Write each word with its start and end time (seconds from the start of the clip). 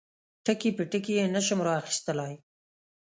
ټکي 0.45 0.69
په 0.77 0.83
ټکي 0.91 1.13
یې 1.19 1.25
نشم 1.35 1.59
را 1.67 1.73
اخیستلای. 1.81 2.33